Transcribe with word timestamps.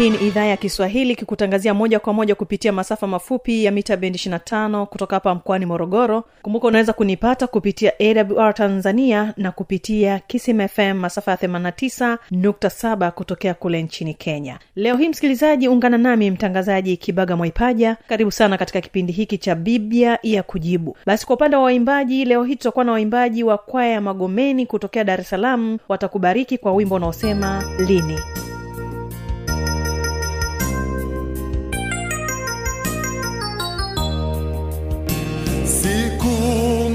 hii 0.00 0.10
ni 0.10 0.16
idhaa 0.16 0.44
ya 0.44 0.56
kiswahili 0.56 1.16
kikutangazia 1.16 1.74
moja 1.74 2.00
kwa 2.00 2.12
moja 2.12 2.34
kupitia 2.34 2.72
masafa 2.72 3.06
mafupi 3.06 3.64
ya 3.64 3.70
mita 3.72 3.96
bendi 3.96 4.18
25 4.18 4.84
kutoka 4.84 5.16
hapa 5.16 5.34
mkoani 5.34 5.66
morogoro. 5.66 6.24
Kumbuka 6.42 6.68
unaweza 6.68 6.92
kunipata 6.92 7.46
kupitia 7.46 7.92
awr 8.00 8.54
tanzania 8.54 9.34
na 9.36 9.52
kupitia 9.52 10.18
kisim 10.18 10.68
fm 10.68 10.92
masafa 10.92 11.30
ya 11.30 11.36
89.7 11.36 13.10
kutokea 13.10 13.54
kule 13.54 13.82
nchini 13.82 14.14
kenya. 14.14 14.58
Leo 14.76 14.96
hii 14.96 15.08
msikilizaji 15.08 15.68
ungana 15.68 15.98
nami 15.98 16.30
mtangazaji 16.30 16.96
kibaga 16.96 17.36
mwaipaja. 17.36 17.96
Karibu 18.08 18.30
sana 18.32 18.58
katika 18.58 18.80
kipindi 18.80 19.12
hiki 19.12 19.38
cha 19.38 19.54
biblia 19.54 20.18
ya 20.22 20.42
kujibu. 20.42 20.96
Basi 21.06 21.26
kwa 21.26 21.36
upande 21.36 21.56
wa 21.56 21.62
waimbaji 21.62 22.24
leo 22.24 22.44
hii 22.44 22.56
tutakuwa 22.56 22.84
na 22.84 22.92
waimbaji 22.92 23.44
wa 23.44 23.58
kwaya 23.58 23.92
ya 23.92 24.00
magomeni 24.00 24.66
kutokea 24.66 25.04
dar 25.04 25.20
es 25.20 25.28
salaam. 25.28 25.78
Watakubariki 25.88 26.58
kwa 26.58 26.72
wimbo 26.72 26.94
unaosema 26.94 27.64
lini 27.86 28.18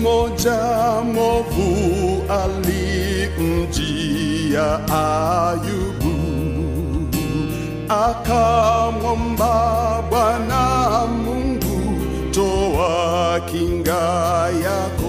moja 0.05 0.61
movu 1.13 1.69
alimjia 3.49 3.87
ayubu 4.87 6.15
akamwomba 7.89 9.53
bwana 10.09 10.63
mungu 11.07 11.79
toa 12.31 13.39
kinga 13.39 14.03
yako 14.65 15.04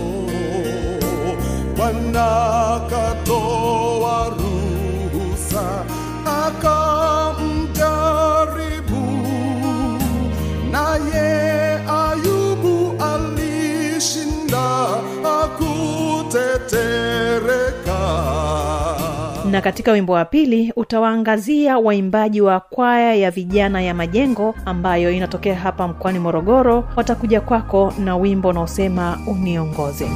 na 19.56 19.62
katika 19.62 19.92
wimbo 19.92 20.12
wa 20.12 20.24
pili 20.24 20.72
utawaangazia 20.77 21.78
waimbaji 21.78 22.40
wa 22.40 22.61
kwaya 22.61 23.14
ya 23.14 23.30
vijana 23.30 23.83
ya 23.83 23.94
majengo 23.94 24.55
ambayo 24.64 25.11
inatokea 25.11 25.55
hapa 25.55 25.89
mkoani 25.89 26.18
morogoro. 26.18 26.84
Watakuja 26.96 27.40
kwako 27.40 27.92
na 28.05 28.16
wimbo 28.16 28.48
unaosema 28.48 29.18
uniongoze 29.27 30.08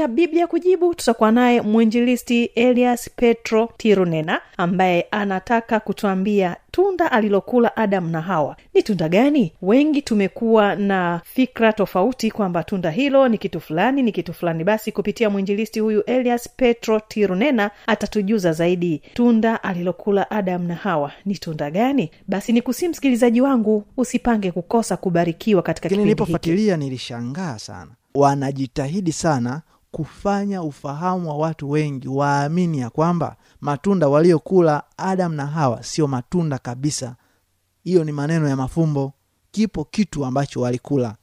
cha 0.00 0.08
biblia 0.08 0.46
kujibu 0.46 0.94
tutakuwa 0.94 1.32
naye 1.32 1.60
mwinjilisti 1.60 2.44
elias 2.44 3.10
petro 3.16 3.68
tirunena 3.76 4.40
ambaye 4.56 5.06
anataka 5.10 5.80
kutuambia 5.80 6.56
tunda 6.70 7.12
alilokula 7.12 7.76
adamu 7.76 8.08
na 8.08 8.20
hawa. 8.20 8.56
Ni 8.74 8.82
tunda 8.82 9.08
gani? 9.08 9.52
Wengi 9.62 10.02
tumekuwa 10.02 10.76
na 10.76 11.20
fikra 11.24 11.72
tofauti 11.72 12.30
kwamba 12.30 12.62
tunda 12.64 12.90
hilo 12.90 13.28
ni 13.28 13.38
kitu 13.38 13.60
fulani 13.60 14.02
ni 14.02 14.12
kitu 14.12 14.32
fulani. 14.34 14.64
Basi 14.64 14.92
kupitia 14.92 15.30
mwinjilisti 15.30 15.80
huyu 15.80 16.02
elias 16.04 16.48
petro 16.56 17.00
tirunena 17.00 17.70
atatujuza 17.86 18.52
zaidi 18.52 19.02
tunda 19.14 19.62
alilokula 19.62 20.30
adamu 20.30 20.68
na 20.68 20.74
hawa 20.74 21.12
ni 21.24 21.34
tunda 21.38 21.70
gani. 21.70 22.10
Basi 22.28 22.52
ni 22.52 22.62
kusii 22.62 22.88
msikilizaji 22.88 23.40
wangu 23.40 23.84
usipange 23.96 24.50
kukosa 24.52 24.96
kubarikiwa 24.96 25.62
katika 25.62 25.88
kipindi 25.88 26.08
hiki. 26.08 26.20
nilipofuatilia 26.20 26.76
nilishangaa 26.76 27.58
sana. 27.58 27.90
Wanajitahidi 28.14 29.12
sana 29.12 29.62
kufanya 29.90 30.62
ufahamu 30.62 31.28
wa 31.28 31.36
watu 31.36 31.70
wengi 31.70 32.08
waamini 32.08 32.78
ya 32.78 32.90
kwamba 32.90 33.36
matunda 33.60 34.08
waliokula 34.08 34.82
adam 34.96 35.34
na 35.34 35.46
hawa 35.46 35.82
sio 35.82 36.06
matunda 36.06 36.58
kabisa. 36.58 37.16
Hiyo 37.84 38.04
ni 38.04 38.12
maneno 38.12 38.48
ya 38.48 38.56
mafumbo. 38.56 39.12
Kipo 39.50 39.84
kitu 39.84 40.24
ambacho 40.24 40.60
walikula. 40.60 41.16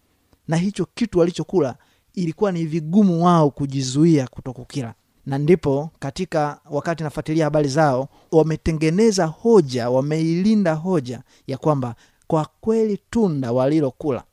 Na 0.47 0.57
hicho 0.57 0.87
kitu 0.93 1.19
walichokula 1.19 1.75
ilikuwa 2.13 2.51
ni 2.51 2.65
vigumu 2.65 3.25
wao 3.25 3.49
kujizuia 3.49 4.27
kutokukila. 4.27 4.93
Na 5.25 5.37
ndipo 5.37 5.89
katika 5.99 6.59
wakati 6.69 7.03
nafuatilia 7.03 7.43
habari 7.45 7.69
zao 7.69 8.09
wametengeneza 8.31 9.25
hoja 9.25 9.89
wameilinda 9.89 10.73
hoja 10.73 11.21
ya 11.47 11.57
kwamba 11.57 11.95
kwa 12.27 12.47
kweli 12.61 12.99
tunda 13.09 13.51
walilokula 13.51 14.23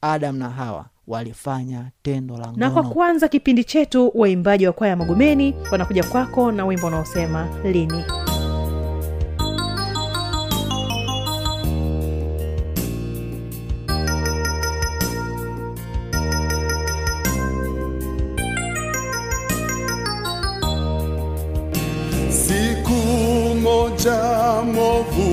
adam 0.00 0.36
na 0.36 0.50
hawa 0.50 0.86
walifanya 1.08 1.90
tendo 2.02 2.34
la 2.36 2.40
ngono 2.46 2.56
na 2.56 2.70
kwa 2.70 2.82
kuanza 2.82 3.28
kipindi 3.28 3.64
chetu 3.64 4.12
waimbaji 4.14 4.66
wa 4.66 4.72
kwaya 4.72 4.96
magomeni 4.96 5.54
wanakuja 5.72 6.04
kwako 6.04 6.52
na 6.52 6.66
wimbo 6.66 6.86
unaosema 6.86 7.48
lini? 7.64 8.04
Siku 22.30 22.98
moja 23.62 24.20
movu 24.74 25.30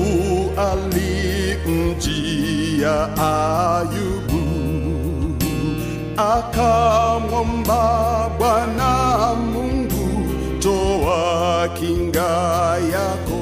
alimjia 0.68 2.14
ayu 3.16 4.01
akamwomba 6.16 7.82
Bwana 8.38 9.34
Mungu, 9.34 10.08
toa 10.62 11.68
kinga 11.68 12.30
yako. 12.92 13.41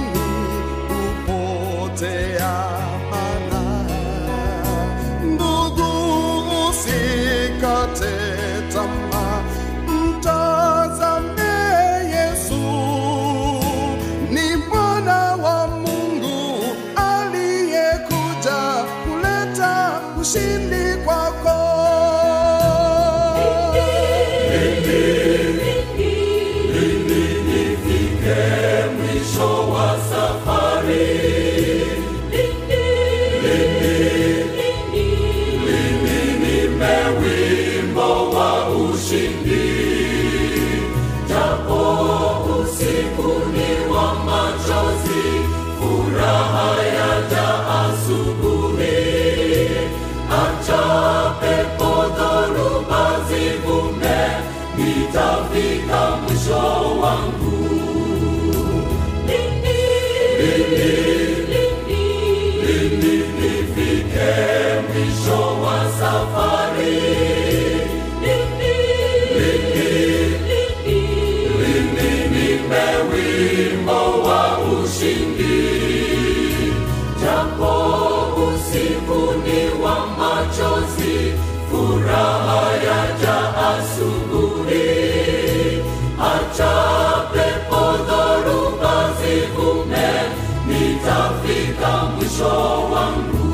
Bwana 91.91 92.03
mwisho 92.15 92.53
wangu, 92.93 93.47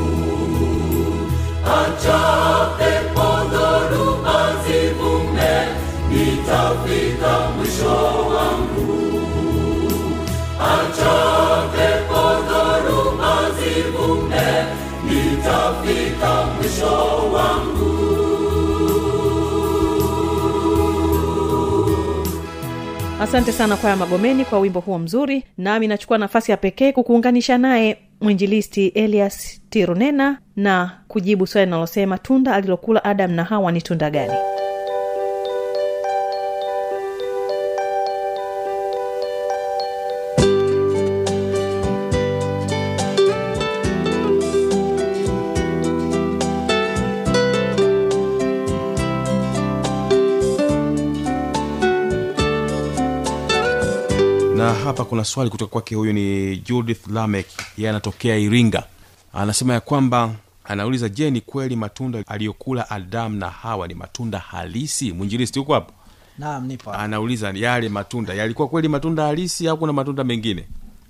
acha 1.65 2.19
pepo 2.77 3.27
dhoruba 3.51 4.37
zivume, 4.63 5.53
nitafika 6.09 7.39
mwisho 7.57 7.95
wangu. 8.35 9.21
Acha 10.59 11.15
pepo 11.75 12.23
dhoruba 12.47 13.33
zivume, 13.59 14.47
nitafika 15.05 16.45
mwisho 16.57 16.95
wangu. 16.95 17.26
Asante 23.27 23.51
sana 23.51 23.77
kwaya 23.77 23.95
magomeni 23.95 24.45
kwa 24.45 24.59
wimbo 24.59 24.79
huo 24.79 24.99
mzuri. 24.99 25.43
Nami 25.57 25.87
nachukua 25.87 26.17
nafasi 26.17 26.51
ya 26.51 26.57
pekee 26.57 26.91
kukuunganisha 26.91 27.57
naye 27.57 27.97
mwinjilisti 28.21 28.87
elias 28.87 29.61
tirunena 29.69 30.37
na 30.55 30.91
kujibu 31.07 31.47
swali 31.47 31.65
linalosema 31.65 32.17
tunda 32.17 32.53
alilokula 32.55 33.03
adam 33.03 33.31
na 33.31 33.43
hawa 33.43 33.71
ni 33.71 33.81
tunda 33.81 34.09
gani 34.09 34.33
na 54.57 54.73
hapa 54.73 55.05
kuna 55.05 55.23
swali 55.25 55.49
kutoka 55.49 55.71
kwake 55.71 55.95
huyu 55.95 56.13
ni 56.13 56.57
judith 56.57 57.07
lamek 57.07 57.47
yeye 57.77 57.89
anatokea 57.89 58.37
iringa. 58.37 58.83
Anasema 59.33 59.73
ya 59.73 59.79
kwamba 59.79 60.31
anauliza 60.63 61.09
je 61.09 61.31
ni 61.31 61.41
kweli 61.41 61.75
matunda 61.75 62.23
aliyokula 62.27 62.89
adamu 62.89 63.35
na 63.37 63.49
hawa 63.49 63.87
ni 63.87 63.93
matunda 63.93 64.39
halisi? 64.39 65.11
Mwinjilisti 65.11 65.59
huko 65.59 65.73
hapo? 65.73 65.93
Naam 66.37 66.65
nipo 66.65 66.93
anauliza 66.93 67.51
yale 67.55 67.89
matunda 67.89 68.33
yalikuwa 68.33 68.67
kweli 68.67 68.87
matunda 68.87 69.23
halisi 69.23 69.67
au 69.67 69.77
kuna 69.77 69.93
matunda 69.93 70.23
mengine 70.23 70.67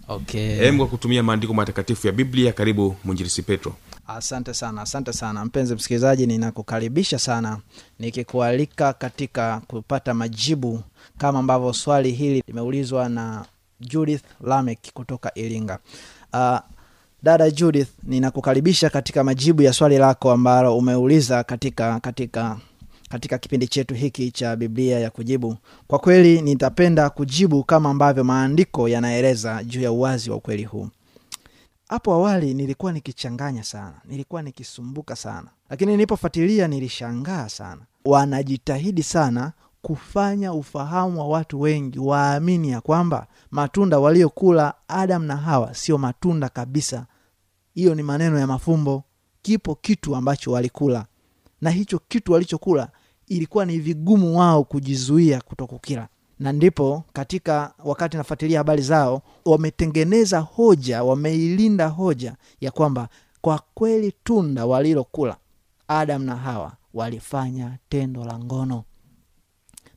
okay. 0.08 0.78
kwa 0.78 0.88
kutumia 0.88 1.24
maandiko 1.24 1.54
matakatifu 1.54 2.08
ya 2.08 2.14
biblia. 2.14 2.54
Karibu 2.54 2.96
mwinjirisi 3.04 3.42
petro. 3.42 3.74
Asante 4.08 4.54
sana 4.54 4.82
asante 4.82 5.14
sana. 5.14 5.46
Mpenzi 5.46 5.76
msikilizaji 5.76 6.28
ninakukaribisha 6.28 7.20
sana 7.20 7.60
nikikualika 8.00 8.94
katika 8.94 9.62
kupata 9.68 10.14
majibu 10.14 10.84
kama 11.18 11.40
ambavyo 11.40 11.74
swali 11.74 12.12
hili 12.12 12.44
limeulizwa 12.48 13.10
na 13.10 13.46
judith 13.80 14.24
lamek 14.44 14.80
kutoka 14.94 15.32
iringa. 15.38 15.80
Uh, 16.34 16.58
dada 17.24 17.52
judith 17.52 17.90
ninakukaribisha 18.04 18.90
katika 18.90 19.24
majibu 19.24 19.62
ya 19.62 19.74
swali 19.74 19.98
lako 19.98 20.32
ambalo 20.32 20.78
umeuliza 20.78 21.44
katika 21.44 22.00
katika 22.00 22.58
katika 23.10 23.38
kipindi 23.38 23.68
chetu 23.68 23.94
hiki 23.96 24.32
cha 24.32 24.56
biblia 24.56 25.00
ya 25.00 25.10
kujibu. 25.10 25.58
Kwa 25.88 26.00
kweli 26.00 26.42
nitapenda 26.42 27.10
kujibu 27.10 27.64
kama 27.64 27.90
ambavyo 27.90 28.24
maandiko 28.24 28.90
yanaeleza 28.90 29.64
juu 29.64 29.82
ya 29.82 29.92
uwazi 29.92 30.30
wa 30.30 30.36
ukweli 30.36 30.64
huu. 30.64 30.90
Hapo 31.90 32.14
awali 32.14 32.54
nilikuwa 32.54 32.92
nikichanganya 32.92 33.64
sana 33.64 33.94
nilikuwa 34.06 34.42
nikisumbuka 34.42 35.16
sana 35.16 35.48
lakini 35.70 35.92
nilipofuatilia 35.92 36.68
nilishangaa 36.68 37.50
sana. 37.50 37.82
Wanajitahidi 38.06 39.04
sana 39.04 39.52
kufanya 39.82 40.54
ufahamu 40.54 41.20
wa 41.20 41.28
watu 41.28 41.62
wengi 41.62 42.00
waamini 42.00 42.70
ya 42.70 42.82
kwamba 42.82 43.28
matunda 43.52 44.00
waliokula 44.00 44.74
Adamu 44.88 45.26
na 45.26 45.38
hawa 45.38 45.74
sio 45.76 45.98
matunda 45.98 46.50
kabisa. 46.50 47.06
Hiyo 47.74 47.96
ni 47.96 48.04
maneno 48.04 48.40
ya 48.40 48.48
mafumbo. 48.48 49.04
Kipo 49.42 49.76
kitu 49.76 50.16
ambacho 50.16 50.52
walikula. 50.52 51.06
Na 51.62 51.70
hicho 51.70 52.00
kitu 52.08 52.32
walichokula 52.34 52.90
ilikuwa 53.28 53.66
ni 53.66 53.80
vigumu 53.80 54.40
wao 54.40 54.64
kujizuia 54.64 55.42
kutokukila. 55.42 56.08
Na 56.40 56.52
ndipo 56.52 57.04
katika 57.14 57.74
wakati 57.84 58.18
nafuatilia 58.18 58.58
habari 58.58 58.82
zao 58.82 59.22
wametengeneza 59.46 60.40
hoja 60.40 61.04
wameilinda 61.04 61.88
hoja 61.88 62.36
ya 62.62 62.72
kwamba 62.72 63.10
kwa 63.42 63.62
kweli 63.74 64.14
tunda 64.24 64.66
walilokula 64.66 65.38
adam 65.88 66.24
na 66.24 66.36
hawa 66.36 66.74
walifanya 66.94 67.78
tendo 67.90 68.26
la 68.26 68.40
ngono. 68.40 68.84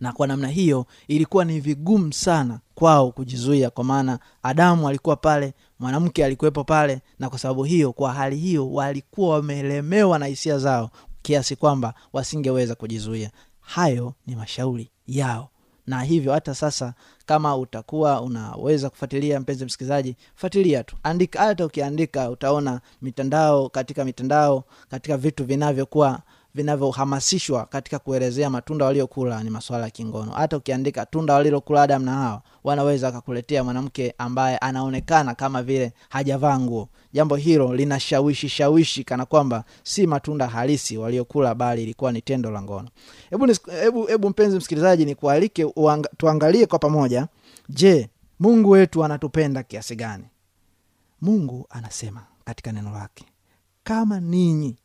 Na 0.00 0.12
kwa 0.12 0.26
namna 0.26 0.48
hiyo 0.48 0.86
ilikuwa 1.08 1.44
ni 1.44 1.60
vigumu 1.60 2.12
sana 2.12 2.60
kwao 2.74 3.10
kujizuia 3.12 3.70
kwa 3.70 3.84
maana 3.84 4.18
adamu 4.42 4.88
alikuwa 4.88 5.16
pale 5.16 5.54
mwanamke 5.78 6.24
alikuwepo 6.24 6.64
pale 6.64 7.00
na 7.18 7.28
kwa 7.30 7.38
sababu 7.38 7.64
hiyo 7.64 7.92
kwa 7.92 8.12
hali 8.12 8.36
hiyo 8.36 8.72
walikuwa 8.72 9.28
wamelemewa 9.34 10.18
na 10.18 10.26
hisia 10.26 10.58
zao 10.58 10.90
kiasi 11.22 11.56
kwamba 11.56 11.94
wasingeweza 12.12 12.74
kujizuia. 12.74 13.30
Hayo 13.60 14.14
ni 14.26 14.36
mashauri 14.36 14.90
yao. 15.06 15.48
Na 15.86 16.02
hivyo 16.02 16.32
hata 16.32 16.54
sasa 16.54 16.94
kama 17.26 17.56
utakuwa 17.56 18.20
unaweza 18.20 18.90
kufuatilia 18.90 19.40
mpenzi 19.40 19.64
msikilizaji 19.64 20.16
fuatilia 20.34 20.84
tu. 20.84 20.96
Andika 21.02 21.40
hata 21.40 21.66
ukiandika 21.66 22.30
utaona 22.30 22.80
mitandao 23.02 23.68
katika 23.68 24.04
mitandao 24.04 24.64
katika 24.88 25.16
vitu 25.16 25.44
vinavyokuwa 25.44 26.20
vinavyohamasishwa 26.54 27.66
katika 27.66 27.98
kuelezea 27.98 28.50
matunda 28.50 28.84
waliokula 28.84 29.42
ni 29.44 29.50
masuala 29.50 29.84
ya 29.84 29.90
kingono. 29.90 30.32
Hata 30.32 30.56
ukiandika 30.56 31.06
tunda 31.06 31.34
walilokula 31.34 31.82
adam 31.82 32.04
na 32.04 32.12
hawa 32.14 32.42
wanaweza 32.64 33.08
akakuletea 33.08 33.64
mwanamke 33.64 34.14
ambaye 34.18 34.58
anaonekana 34.58 35.34
kama 35.34 35.62
vile 35.62 35.92
hajavaa 36.08 36.58
nguo. 36.58 36.88
Jambo 37.12 37.36
hilo 37.36 37.74
linashawishi 37.74 38.48
shawishi 38.48 39.04
kana 39.04 39.26
kwamba 39.26 39.64
si 39.82 40.06
matunda 40.06 40.46
halisi 40.48 40.96
waliokula 40.98 41.54
bali 41.54 41.82
ilikuwa 41.82 42.12
ni 42.12 42.22
tendo 42.22 42.50
la 42.50 42.62
ngono. 42.62 42.88
Hebu 43.30 43.46
hebu 43.70 44.06
hebu 44.06 44.30
mpenzi 44.30 44.56
msikilizaji 44.56 45.04
nikualike 45.04 45.64
uanga, 45.76 46.08
tuangalie 46.16 46.66
kwa 46.66 46.78
pamoja. 46.78 47.26
Je 47.68 48.08
mungu 48.40 48.70
wetu 48.70 49.04
anatupenda 49.04 49.62
kiasi 49.62 49.96
gani? 49.96 50.24
Mungu 51.20 51.66
anasema 51.70 52.26
katika 52.44 52.72
neno 52.72 52.90
lake 52.90 53.24
kama 53.84 54.20
ninyi 54.20 54.76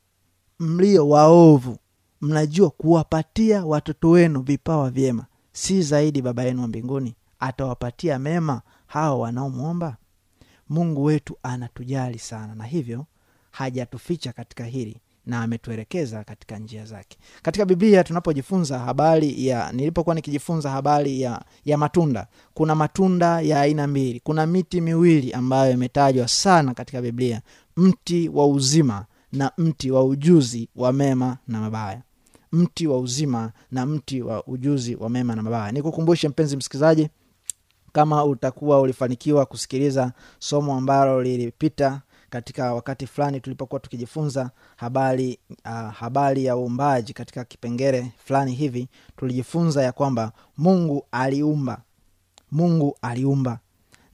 mlio 0.59 1.09
waovu. 1.09 1.77
Mnajua 2.21 2.69
kuwapatia 2.69 3.65
watoto 3.65 4.09
wenu 4.09 4.41
vipawa 4.41 4.89
vyema. 4.89 5.25
Si 5.51 5.81
zaidi 5.81 6.21
baba 6.21 6.43
yenu 6.43 6.61
wa 6.61 6.67
mbinguni 6.67 7.15
atawapatia 7.39 8.19
mema 8.19 8.61
hao 8.87 9.19
wanaomwomba? 9.19 9.97
Mungu 10.69 11.03
wetu 11.03 11.37
anatujali 11.43 12.19
sana 12.19 12.55
na 12.55 12.63
hivyo 12.63 13.05
hajatuficha 13.51 14.33
katika 14.33 14.65
hili 14.65 15.01
na 15.25 15.41
ametuelekeza 15.41 16.23
katika 16.23 16.57
njia 16.59 16.85
zake. 16.85 17.17
Katika 17.41 17.65
biblia 17.65 18.03
tunapojifunza 18.03 18.79
habari 18.79 19.47
ya 19.47 19.71
nilipokuwa 19.71 20.15
nikijifunza 20.15 20.69
habari 20.69 21.21
ya, 21.21 21.45
ya 21.65 21.77
matunda 21.77 22.27
kuna 22.53 22.75
matunda 22.75 23.41
ya 23.41 23.61
aina 23.61 23.87
mbili. 23.87 24.19
Kuna 24.19 24.45
miti 24.45 24.81
miwili 24.81 25.33
ambayo 25.33 25.71
imetajwa 25.73 26.27
sana 26.27 26.73
katika 26.73 27.01
biblia. 27.01 27.41
Mti 27.77 28.29
wa 28.29 28.47
uzima 28.47 29.05
na 29.35 29.51
mti 29.57 29.91
wa 29.91 30.03
ujuzi 30.03 30.69
wa 30.75 30.93
mema 30.93 31.37
na 31.47 31.59
mabaya. 31.61 32.01
Mti 32.51 32.87
wa 32.87 32.99
uzima 32.99 33.51
na 33.71 33.85
mti 33.85 34.21
wa 34.21 34.47
ujuzi 34.47 34.95
wa 34.95 35.09
mema 35.09 35.35
na 35.35 35.43
mabaya. 35.43 35.71
Nikukumbushe 35.71 36.29
mpenzi 36.29 36.57
msikilizaji 36.57 37.09
kama 37.93 38.25
utakuwa 38.25 38.81
ulifanikiwa 38.81 39.45
kusikiliza 39.45 40.13
somo 40.39 40.75
ambalo 40.75 41.23
lilipita 41.23 42.01
katika 42.29 42.73
wakati 42.73 43.07
fulani 43.07 43.39
tulipokuwa 43.39 43.79
tukijifunza 43.79 44.51
habari 44.75 45.39
uh, 45.65 45.71
habari 45.93 46.45
ya 46.45 46.57
uumbaji 46.57 47.13
katika 47.13 47.43
kipengele 47.45 48.11
fulani 48.25 48.53
hivi 48.53 48.87
tulijifunza 49.17 49.83
ya 49.83 49.91
kwamba 49.91 50.31
mungu 50.57 51.05
aliumba. 51.11 51.81
Mungu 52.51 52.97
aliumba 53.01 53.59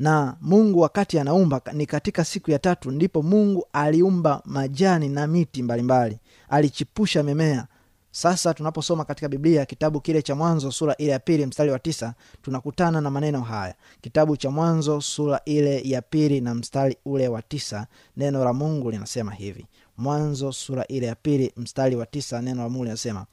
na 0.01 0.38
mungu 0.41 0.79
wakati 0.79 1.20
anaumba 1.20 1.62
ni 1.74 1.86
katika 1.86 2.25
siku 2.25 2.51
ya 2.51 2.60
tatu 2.60 2.91
ndipo 2.91 3.22
mungu 3.22 3.65
aliumba 3.74 4.41
majani 4.46 5.10
na 5.10 5.27
miti 5.27 5.63
mbalimbali 5.63 6.20
alichipusha 6.50 7.24
mimea. 7.24 7.67
Sasa 8.12 8.53
tunaposoma 8.53 9.05
katika 9.05 9.29
biblia 9.29 9.65
kitabu 9.65 10.01
kile 10.01 10.22
cha 10.22 10.36
mwanzo 10.36 10.72
sura 10.72 10.96
ile 10.98 11.12
ya 11.12 11.20
pili 11.20 11.46
mstari 11.46 11.72
wa 11.72 11.79
tisa 11.79 12.13
tunakutana 12.41 13.01
na 13.01 13.10
maneno 13.10 13.41
haya. 13.41 13.75
Kitabu 14.01 14.38
cha 14.38 14.51
mwanzo 14.51 15.01
sura 15.01 15.41
ile 15.46 15.81
ya 15.86 16.01
pili 16.01 16.41
na 16.41 16.55
mstari 16.55 16.98
ule 17.05 17.27
wa 17.27 17.41
tisa 17.41 17.88
neno 18.17 18.43
la 18.46 18.53
mungu 18.53 18.91
linasema 18.91 19.31
hivi. 19.31 19.65
Mwanzo 19.98 20.51
sura 20.51 20.86
ile 20.88 21.08
ya 21.08 21.15
pili 21.15 21.51
mstari 21.58 21.96
wa 21.96 22.05
tisa 22.05 22.41
neno 22.41 22.63
la 22.63 22.70
mungu 22.70 22.84
linasema 22.84 23.25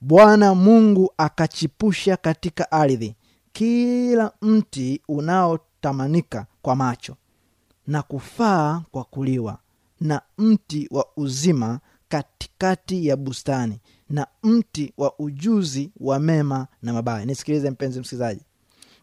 bwana 0.00 0.54
mungu 0.54 1.10
akachipusha 1.18 2.16
katika 2.16 2.72
ardhi. 2.72 3.14
Kila 3.52 4.32
mti 4.42 5.00
unaotamanika 5.90 6.46
kwa 6.62 6.76
macho 6.76 7.16
na 7.86 8.02
kufaa 8.02 8.82
kwa 8.90 9.04
kuliwa 9.04 9.58
na 10.00 10.22
mti 10.38 10.88
wa 10.90 11.06
uzima 11.16 11.80
katikati 12.08 13.06
ya 13.06 13.16
bustani 13.16 13.80
na 14.10 14.26
mti 14.42 14.92
wa 14.96 15.18
ujuzi 15.18 15.92
wa 16.00 16.18
mema 16.18 16.66
na 16.82 16.92
mabaya. 16.92 17.24
Nisikilize 17.24 17.70
mpenzi 17.70 18.00
msikilizaji. 18.00 18.44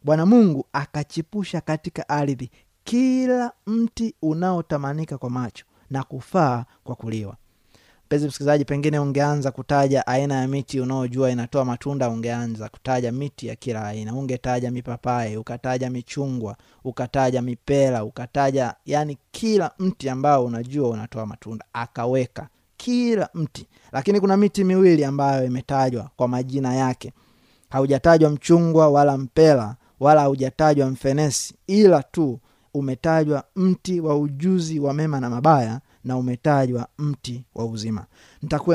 Bwana 0.03 0.25
mungu 0.25 0.65
akachipusha 0.73 1.61
katika 1.61 2.09
ardhi 2.09 2.51
kila 2.83 3.51
mti 3.67 4.15
unaotamanika 4.21 5.17
kwa 5.17 5.29
macho 5.29 5.65
na 5.89 6.03
kufaa 6.03 6.65
kwa 6.83 6.95
kuliwa 6.95 7.37
mpenzi 8.11 8.27
msikilizaji 8.27 8.65
pengine 8.65 8.99
ungeanza 8.99 9.51
kutaja 9.51 10.07
aina 10.07 10.35
ya 10.35 10.47
miti 10.47 10.79
unaojua 10.81 11.31
inatoa 11.31 11.65
matunda 11.65 12.09
ungeanza 12.09 12.69
kutaja 12.69 13.11
miti 13.11 13.47
ya 13.47 13.55
kila 13.55 13.87
aina. 13.87 14.13
Ungetaja 14.15 14.71
mipapai 14.71 15.37
ukataja 15.37 15.89
michungwa 15.89 16.55
ukataja 16.83 17.41
mipera 17.41 18.03
ukataja 18.03 18.73
yani 18.85 19.17
kila 19.31 19.71
mti 19.79 20.09
ambao 20.09 20.45
unajua 20.45 20.89
unatoa 20.89 21.25
matunda 21.25 21.65
akaweka 21.73 22.47
kila 22.77 23.29
mti. 23.33 23.67
Lakini 23.91 24.19
kuna 24.19 24.37
miti 24.37 24.63
miwili 24.63 25.05
ambayo 25.05 25.45
imetajwa 25.45 26.09
kwa 26.15 26.27
majina 26.27 26.73
yake. 26.75 27.13
Haujatajwa 27.69 28.29
mchungwa 28.29 28.89
wala 28.89 29.17
mpela 29.17 29.75
wala 29.99 30.21
haujatajwa 30.21 30.89
mfenesi 30.89 31.55
ila 31.67 32.03
tu 32.03 32.39
umetajwa 32.73 33.43
mti 33.55 33.99
wa 34.01 34.17
ujuzi 34.19 34.79
wa 34.79 34.93
mema 34.93 35.19
na 35.19 35.29
mabaya 35.29 35.79
na 36.03 36.17
umetajwa 36.17 36.87
mti 36.97 37.45
wa 37.55 37.65
uzima. 37.65 38.05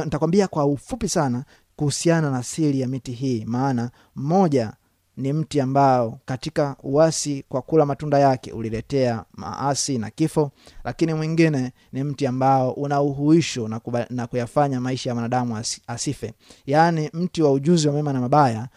Nitakwambia 0.05 0.49
kwa 0.49 0.65
ufupi 0.65 1.09
sana 1.09 1.45
kuhusiana 1.77 2.31
na 2.31 2.43
siri 2.43 2.81
ya 2.81 2.89
miti 2.89 3.13
hii 3.13 3.45
maana 3.45 3.91
mmoja 4.17 4.73
ni 5.17 5.33
mti 5.33 5.61
ambao 5.61 6.21
katika 6.25 6.77
uasi 6.83 7.45
kwa 7.49 7.63
kula 7.63 7.87
matunda 7.87 8.19
yake 8.19 8.53
uliletea 8.53 9.25
maasi 9.35 9.99
na 9.99 10.11
kifo 10.11 10.51
lakini 10.85 11.15
mwingine 11.15 11.73
ni 11.93 12.05
mti 12.05 12.27
ambao 12.27 12.71
una 12.73 13.01
uhuisho 13.03 13.69
na, 13.69 13.81
na 14.11 14.27
kuyafanya 14.27 14.81
maisha 14.81 15.11
ya 15.11 15.15
mwanadamu 15.15 15.63
asife. 15.87 16.33
Yaani 16.67 17.11
mti 17.13 17.43
wa 17.43 17.53
ujuzi 17.53 17.89
wa 17.89 17.95
mema 17.95 18.13
na 18.13 18.21
mabaya 18.21 18.69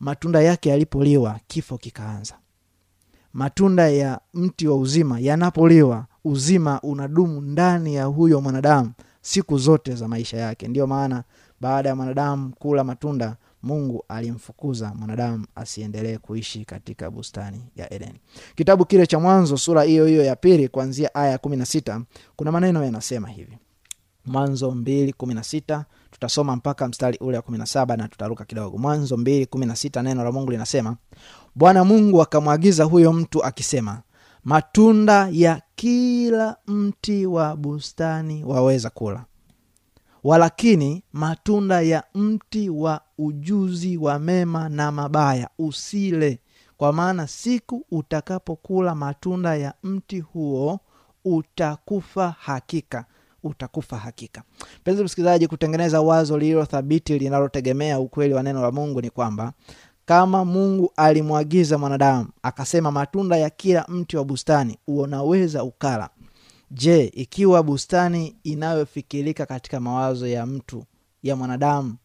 matunda 0.00 0.42
yake 0.42 0.68
yalipoliwa 0.68 1.40
kifo 1.46 1.78
kikaanza. 1.78 2.34
Matunda 3.32 3.88
ya 3.88 4.20
mti 4.34 4.68
wa 4.68 4.76
uzima 4.76 5.20
yanapoliwa 5.20 6.06
uzima 6.30 6.80
unadumu 6.80 7.40
ndani 7.40 7.94
ya 7.94 8.04
huyo 8.04 8.40
mwanadamu 8.40 8.92
siku 9.20 9.58
zote 9.58 9.94
za 9.94 10.08
maisha 10.08 10.36
yake. 10.36 10.68
Ndiyo 10.68 10.86
maana 10.86 11.24
baada 11.60 11.88
ya 11.88 11.96
mwanadamu 11.96 12.52
kula 12.58 12.84
matunda 12.84 13.36
mungu 13.62 14.04
alimfukuza 14.08 14.94
mwanadamu 14.94 15.46
asiendelee 15.54 16.18
kuishi 16.18 16.64
katika 16.64 17.10
bustani 17.10 17.60
ya 17.76 17.92
edeni 17.92 18.20
kitabu 18.54 18.84
kile 18.84 19.06
cha 19.06 19.18
mwanzo 19.20 19.56
sura 19.56 19.82
hiyo 19.82 20.06
hiyo 20.06 20.24
ya 20.24 20.36
pili 20.36 20.68
kuanzia 20.68 21.14
aya 21.14 21.30
ya 21.30 21.38
kumi 21.38 21.56
na 21.56 21.66
sita 21.66 22.00
kuna 22.36 22.52
maneno 22.52 22.84
yanasema 22.84 23.28
hivi. 23.28 23.58
Mwanzo 24.26 24.70
mbili 24.70 25.12
kumi 25.12 25.34
na 25.34 25.42
sita 25.42 25.84
tutasoma 26.10 26.56
mpaka 26.56 26.88
mstari 26.88 27.18
ule 27.20 27.36
wa 27.36 27.42
kumi 27.42 27.58
na 27.58 27.66
saba 27.66 27.96
na 27.96 28.08
tutaruka 28.08 28.44
kidogo. 28.44 28.78
Mwanzo 28.78 29.16
mbili 29.16 29.46
kumi 29.46 29.66
na 29.66 29.76
sita 29.76 30.02
neno 30.02 30.24
la 30.24 30.32
mungu 30.32 30.50
linasema 30.50 30.96
bwana 31.54 31.84
mungu 31.84 32.22
akamwagiza 32.22 32.84
huyo 32.84 33.12
mtu 33.12 33.44
akisema 33.44 34.02
matunda 34.46 35.28
ya 35.32 35.62
kila 35.76 36.56
mti 36.66 37.26
wa 37.26 37.56
bustani 37.56 38.44
waweza 38.44 38.90
kula. 38.90 39.24
Walakini 40.24 41.02
matunda 41.12 41.80
ya 41.80 42.04
mti 42.14 42.70
wa 42.70 43.00
ujuzi 43.18 43.96
wa 43.96 44.18
mema 44.18 44.68
na 44.68 44.92
mabaya 44.92 45.48
usile 45.58 46.38
kwa 46.76 46.92
maana 46.92 47.26
siku 47.26 47.84
utakapokula 47.90 48.94
matunda 48.94 49.56
ya 49.56 49.74
mti 49.82 50.20
huo 50.20 50.80
utakufa 51.24 52.34
hakika 52.40 53.04
utakufa 53.42 53.96
hakika. 53.96 54.42
Mpenzi 54.80 55.04
msikilizaji 55.04 55.46
kutengeneza 55.48 56.00
wazo 56.00 56.38
lililo 56.38 56.64
thabiti 56.64 57.18
linalotegemea 57.18 58.00
ukweli 58.00 58.34
wa 58.34 58.42
neno 58.42 58.62
la 58.62 58.70
mungu 58.72 59.00
ni 59.00 59.10
kwamba 59.10 59.52
kama 60.06 60.44
mungu 60.44 60.92
alimwagiza 60.96 61.78
mwanadamu 61.78 62.28
akasema 62.42 62.90
matunda 62.90 63.36
ya 63.36 63.50
kila 63.50 63.84
mti 63.88 64.16
wa 64.16 64.24
bustani 64.24 64.78
unaweza 64.86 65.64
ukala. 65.64 66.10
Je 66.70 67.04
ikiwa 67.04 67.62
bustani 67.62 68.36
inayofikirika 68.44 69.46
katika 69.46 69.80
mawazo 69.80 70.26
ya 70.26 70.46
mtu 70.46 70.84
ya 71.22 71.36
mwanadamu 71.36 71.96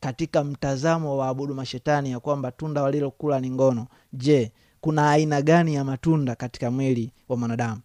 katika 0.00 0.44
mtazamo 0.44 1.10
wa 1.10 1.16
waabudu 1.26 1.54
mashetani 1.54 2.10
ya 2.10 2.20
kwamba 2.20 2.50
tunda 2.52 2.82
walilokula 2.82 3.40
ni 3.40 3.50
ngono 3.50 3.86
je 4.12 4.52
kuna 4.80 5.10
aina 5.10 5.42
gani 5.42 5.74
ya 5.74 5.84
matunda 5.84 6.34
katika 6.34 6.70
mwili 6.70 7.12
wa 7.28 7.36
mwanadamu? 7.36 7.80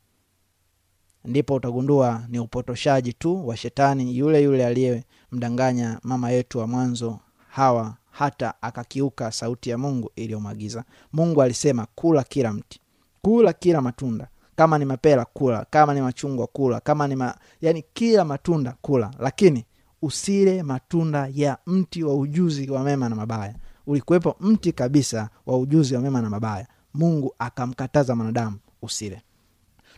Ndipo 1.25 1.53
utagundua 1.55 2.23
ni 2.29 2.39
upotoshaji 2.39 3.13
tu 3.13 3.47
wa 3.47 3.57
shetani 3.57 4.17
yule 4.17 4.43
yule 4.43 4.65
aliyemdanganya 4.65 5.99
mama 6.03 6.31
yetu 6.31 6.59
wa 6.59 6.67
mwanzo 6.67 7.19
hawa 7.49 7.95
hata 8.17 8.53
akakiuka 8.61 9.31
sauti 9.31 9.69
ya 9.69 9.77
mungu 9.77 10.11
iliyomwagiza. 10.15 10.83
Mungu 11.13 11.41
alisema 11.41 11.87
kula 11.95 12.23
kila 12.23 12.53
mti 12.53 12.79
kula 13.21 13.53
kila 13.53 13.81
matunda. 13.81 14.27
Kama 14.55 14.77
ni 14.77 14.85
mapera 14.85 15.25
kula. 15.25 15.65
Kama 15.69 15.93
ni 15.93 16.01
machungwa 16.01 16.47
kula. 16.47 16.79
Kama 16.79 17.07
ni 17.07 17.15
ma... 17.15 17.35
yani 17.61 17.83
kila 17.93 18.25
matunda 18.25 18.75
kula. 18.81 19.11
Lakini 19.19 19.65
usile 20.01 20.63
matunda 20.63 21.29
ya 21.33 21.57
mti 21.67 22.03
wa 22.03 22.15
ujuzi 22.15 22.69
wa 22.71 22.83
mema 22.83 23.09
na 23.09 23.15
mabaya. 23.15 23.55
Ulikuwepo 23.87 24.35
mti 24.39 24.71
kabisa 24.71 25.29
wa 25.45 25.57
ujuzi 25.57 25.95
wa 25.95 26.01
mema 26.01 26.21
na 26.21 26.29
mabaya. 26.29 26.67
Mungu 26.93 27.35
akamkataza 27.39 28.15
mwanadamu 28.15 28.57
usile 28.81 29.21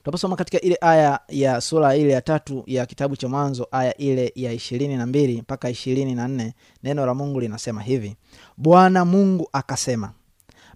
tunaposoma 0.07 0.35
katika 0.35 0.61
ile 0.61 0.77
aya 0.81 1.19
ya 1.27 1.61
sura 1.61 1.95
ile 1.95 2.13
ya 2.13 2.21
tatu 2.21 2.63
ya 2.67 2.85
kitabu 2.85 3.15
cha 3.15 3.27
mwanzo 3.27 3.67
aya 3.71 3.97
ile 3.97 4.31
ya 4.35 4.51
ishirini 4.53 4.97
na 4.97 5.05
mbili 5.05 5.41
mpaka 5.41 5.69
ishirini 5.69 6.15
na 6.15 6.27
nne 6.27 6.53
neno 6.83 7.05
la 7.05 7.13
mungu 7.13 7.39
linasema 7.39 7.81
hivi. 7.81 8.15
Bwana 8.57 9.05
mungu 9.05 9.49
akasema 9.53 10.11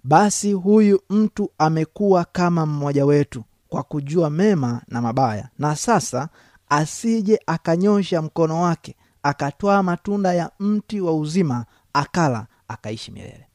basi 0.04 0.52
huyu 0.52 1.00
mtu 1.10 1.50
amekuwa 1.58 2.24
kama 2.24 2.66
mmoja 2.66 3.04
wetu 3.06 3.44
kwa 3.68 3.82
kujua 3.82 4.30
mema 4.30 4.82
na 4.88 5.02
mabaya 5.02 5.48
na 5.58 5.76
sasa 5.76 6.28
asije 6.68 7.40
akanyosha 7.46 8.22
mkono 8.22 8.62
wake 8.62 8.96
akatwaa 9.22 9.82
matunda 9.82 10.34
ya 10.34 10.50
mti 10.60 11.00
wa 11.00 11.14
uzima 11.14 11.64
akala 11.92 12.46
akaishi 12.68 13.10
milele 13.12 13.46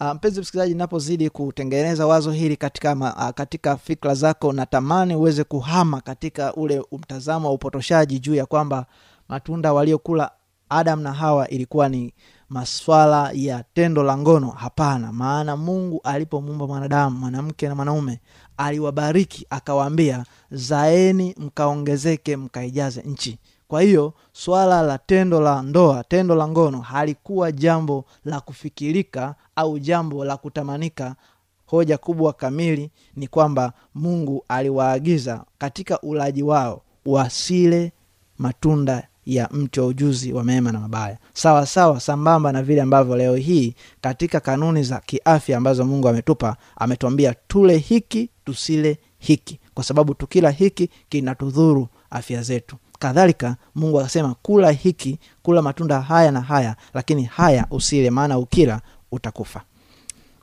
mpenzi 0.00 0.40
msikilizaji 0.40 0.74
napozidi 0.74 1.30
kutengeneza 1.30 2.06
wazo 2.06 2.30
hili 2.32 2.56
katika, 2.56 2.94
ma, 2.94 3.14
uh, 3.16 3.30
katika 3.30 3.76
fikra 3.76 4.14
zako 4.14 4.52
natamani 4.52 5.16
uweze 5.16 5.44
kuhama 5.44 6.00
katika 6.00 6.54
ule 6.54 6.82
mtazamo 6.92 7.48
wa 7.48 7.54
upotoshaji 7.54 8.18
juu 8.18 8.34
ya 8.34 8.46
kwamba 8.46 8.86
matunda 9.28 9.72
waliokula 9.72 10.30
adam 10.68 11.00
na 11.02 11.12
hawa 11.12 11.48
ilikuwa 11.48 11.88
ni 11.88 12.14
maswala 12.48 13.30
ya 13.34 13.64
tendo 13.74 14.02
la 14.02 14.18
ngono. 14.18 14.50
Hapana 14.50 15.12
maana 15.12 15.56
mungu 15.56 16.00
alipomuumba 16.04 16.66
mwanadamu 16.66 17.18
mwanamke 17.18 17.68
na 17.68 17.74
mwanaume 17.74 18.20
aliwabariki 18.56 19.46
akawaambia 19.50 20.24
zaeni 20.50 21.34
mkaongezeke 21.38 22.36
mkaijaze 22.36 23.02
nchi 23.02 23.38
kwa 23.74 23.82
hiyo 23.82 24.12
swala 24.32 24.82
la 24.82 24.98
tendo 24.98 25.40
la 25.40 25.62
ndoa 25.62 26.04
tendo 26.04 26.34
la 26.34 26.48
ngono 26.48 26.80
halikuwa 26.80 27.52
jambo 27.52 28.04
la 28.24 28.40
kufikirika 28.40 29.34
au 29.56 29.78
jambo 29.78 30.24
la 30.24 30.36
kutamanika. 30.36 31.14
Hoja 31.66 31.98
kubwa 31.98 32.32
kamili 32.32 32.90
ni 33.16 33.28
kwamba 33.28 33.72
mungu 33.94 34.44
aliwaagiza 34.48 35.44
katika 35.58 36.00
ulaji 36.00 36.42
wao 36.42 36.82
wasile 37.06 37.92
matunda 38.38 39.08
ya 39.26 39.48
mti 39.52 39.80
wa 39.80 39.86
ujuzi 39.86 40.32
wa 40.32 40.44
mema 40.44 40.72
na 40.72 40.80
mabaya. 40.80 41.18
Sawa 41.32 41.66
sawa 41.66 42.00
sambamba 42.00 42.52
na 42.52 42.62
vile 42.62 42.82
ambavyo 42.82 43.16
leo 43.16 43.36
hii 43.36 43.74
katika 44.00 44.40
kanuni 44.40 44.82
za 44.82 45.00
kiafya 45.00 45.56
ambazo 45.58 45.84
mungu 45.84 46.08
ametupa 46.08 46.56
ametuambia 46.76 47.34
tule 47.48 47.76
hiki 47.76 48.30
tusile 48.44 48.98
hiki. 49.18 49.60
Kwa 49.74 49.84
sababu 49.84 50.14
tukila 50.14 50.50
hiki 50.50 50.90
kinatudhuru 51.08 51.88
afya 52.10 52.42
zetu 52.42 52.76
kadhalika 53.08 53.56
mungu 53.74 54.00
akasema 54.00 54.34
kula 54.42 54.70
hiki 54.70 55.18
kula 55.42 55.62
matunda 55.62 56.00
haya 56.00 56.30
na 56.30 56.40
haya 56.40 56.76
lakini 56.94 57.24
haya 57.24 57.66
usile 57.70 58.10
maana 58.10 58.38
ukila 58.38 58.80
utakufa. 59.12 59.62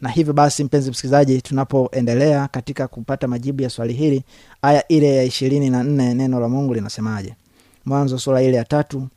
Na 0.01 0.09
hivyo 0.09 0.33
basi 0.33 0.63
mpenzi 0.63 0.91
msikilizaji 0.91 1.41
tunapoendelea 1.41 2.47
katika 2.47 2.87
kupata 2.87 3.27
majibu 3.27 3.61
ya 3.61 3.69
swali 3.69 3.93
hili 3.93 4.23
aya 4.61 4.87
ile 4.87 5.15
ya 5.15 5.23
ishirini 5.23 5.69
na 5.69 5.83
nne 5.83 6.13
neno 6.13 6.39
la 6.39 6.49
mungu 6.49 6.73
linasemaje? 6.73 7.35
Mwanzo 7.85 8.19
sura 8.19 8.41
ile 8.41 8.57
ya 8.57 8.63
tatu 8.65 9.07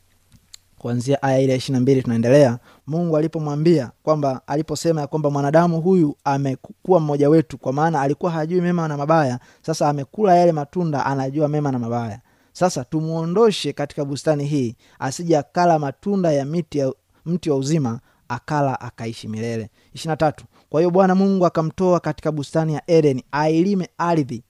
kuanzia 0.78 1.22
aya 1.22 1.38
ile 1.40 1.52
ya 1.52 1.58
ishiri 1.58 1.72
na 1.74 1.80
mbili 1.80 2.02
tunaendelea. 2.02 2.58
Mungu 2.86 3.16
alipomwambia 3.16 3.90
kwamba 4.02 4.40
aliposema 4.46 5.00
ya 5.00 5.06
kwamba 5.06 5.30
mwanadamu 5.30 5.80
huyu 5.80 6.16
amekuwa 6.24 7.00
mmoja 7.00 7.28
wetu 7.28 7.58
kwa 7.58 7.72
maana 7.72 8.00
alikuwa 8.00 8.32
hajui 8.32 8.60
mema 8.60 8.88
na 8.88 8.96
mabaya 8.96 9.38
sasa 9.62 9.88
amekula 9.88 10.36
yale 10.36 10.52
matunda 10.52 11.06
anajua 11.06 11.48
mema 11.48 11.72
na 11.72 11.78
mabaya 11.78 12.20
sasa 12.54 12.84
tumwondoshe 12.84 13.72
katika 13.72 14.04
bustani 14.04 14.44
hii 14.44 14.76
asije 14.98 15.38
akala 15.38 15.78
matunda 15.78 16.32
ya 16.32 16.44
miti 16.44 16.78
ya 16.78 16.92
mti 17.26 17.50
wa 17.50 17.56
uzima 17.56 18.00
akala 18.28 18.80
akaishi 18.80 19.28
milele. 19.28 19.70
Ishirina 19.94 20.16
tatu. 20.16 20.44
Kwa 20.70 20.80
hiyo 20.80 20.90
bwana 20.90 21.14
mungu 21.14 21.46
akamtoa 21.46 22.00
katika 22.00 22.32
bustani 22.32 22.74
ya 22.74 22.82
edeni 22.86 23.24
ailime 23.32 23.88
ardhi 23.98 24.42